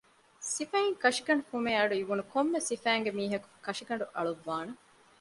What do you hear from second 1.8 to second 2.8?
އިވުނު ކޮންމެ